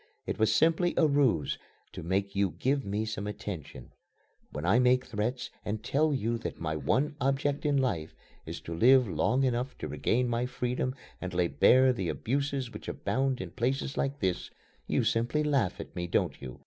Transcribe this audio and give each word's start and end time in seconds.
It 0.25 0.39
was 0.39 0.51
simply 0.51 0.95
a 0.97 1.05
ruse 1.05 1.59
to 1.91 2.01
make 2.01 2.35
you 2.35 2.55
give 2.57 2.83
me 2.83 3.05
some 3.05 3.27
attention. 3.27 3.93
When 4.51 4.65
I 4.65 4.79
make 4.79 5.05
threats 5.05 5.51
and 5.63 5.83
tell 5.83 6.11
you 6.11 6.39
that 6.39 6.59
my 6.59 6.75
one 6.75 7.15
object 7.21 7.67
in 7.67 7.77
life 7.77 8.15
is 8.43 8.61
to 8.61 8.73
live 8.73 9.07
long 9.07 9.43
enough 9.43 9.77
to 9.77 9.87
regain 9.87 10.27
my 10.27 10.47
freedom 10.47 10.95
and 11.21 11.35
lay 11.35 11.49
bare 11.49 11.93
the 11.93 12.09
abuses 12.09 12.73
which 12.73 12.87
abound 12.87 13.39
in 13.41 13.51
places 13.51 13.95
like 13.95 14.21
this, 14.21 14.49
you 14.87 15.03
simply 15.03 15.43
laugh 15.43 15.79
at 15.79 15.95
me, 15.95 16.07
don't 16.07 16.41
you? 16.41 16.59